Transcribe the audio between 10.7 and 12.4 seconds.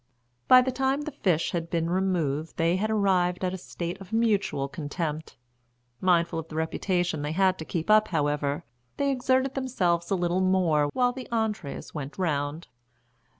while the entrees went